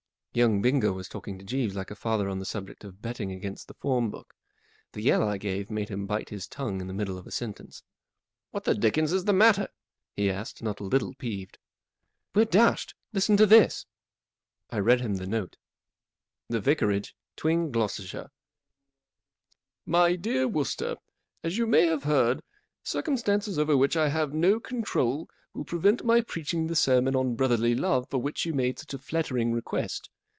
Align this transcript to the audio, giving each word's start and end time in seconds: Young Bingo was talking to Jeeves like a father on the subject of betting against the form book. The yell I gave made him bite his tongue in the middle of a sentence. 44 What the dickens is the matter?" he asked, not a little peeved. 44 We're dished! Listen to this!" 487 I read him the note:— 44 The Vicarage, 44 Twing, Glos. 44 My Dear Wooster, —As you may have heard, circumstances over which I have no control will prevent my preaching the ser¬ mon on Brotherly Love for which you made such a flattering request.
Young 0.33 0.61
Bingo 0.61 0.93
was 0.93 1.09
talking 1.09 1.37
to 1.37 1.43
Jeeves 1.43 1.75
like 1.75 1.91
a 1.91 1.93
father 1.95 2.29
on 2.29 2.39
the 2.39 2.45
subject 2.45 2.85
of 2.85 3.01
betting 3.01 3.33
against 3.33 3.67
the 3.67 3.73
form 3.73 4.09
book. 4.09 4.33
The 4.93 5.01
yell 5.01 5.27
I 5.27 5.37
gave 5.37 5.69
made 5.69 5.89
him 5.89 6.05
bite 6.07 6.29
his 6.29 6.47
tongue 6.47 6.79
in 6.79 6.87
the 6.87 6.93
middle 6.93 7.17
of 7.17 7.27
a 7.27 7.31
sentence. 7.31 7.83
44 8.51 8.51
What 8.51 8.63
the 8.63 8.75
dickens 8.79 9.11
is 9.11 9.25
the 9.25 9.33
matter?" 9.33 9.67
he 10.15 10.31
asked, 10.31 10.63
not 10.63 10.79
a 10.79 10.85
little 10.85 11.13
peeved. 11.15 11.57
44 12.33 12.33
We're 12.63 12.69
dished! 12.71 12.95
Listen 13.11 13.35
to 13.35 13.45
this!" 13.45 13.85
487 14.69 14.79
I 14.79 14.79
read 14.79 15.01
him 15.01 15.15
the 15.17 15.27
note:— 15.27 15.57
44 16.47 16.47
The 16.47 16.61
Vicarage, 16.61 17.15
44 17.35 17.35
Twing, 17.65 17.71
Glos. 17.73 17.97
44 17.97 18.31
My 19.85 20.15
Dear 20.15 20.47
Wooster, 20.47 20.95
—As 21.43 21.57
you 21.57 21.67
may 21.67 21.87
have 21.87 22.03
heard, 22.05 22.41
circumstances 22.83 23.59
over 23.59 23.75
which 23.75 23.97
I 23.97 24.07
have 24.07 24.33
no 24.33 24.61
control 24.61 25.27
will 25.53 25.65
prevent 25.65 26.05
my 26.05 26.21
preaching 26.21 26.67
the 26.67 26.73
ser¬ 26.75 27.03
mon 27.03 27.17
on 27.17 27.35
Brotherly 27.35 27.75
Love 27.75 28.07
for 28.09 28.19
which 28.21 28.45
you 28.45 28.53
made 28.53 28.79
such 28.79 28.93
a 28.93 28.97
flattering 28.97 29.51
request. 29.51 30.09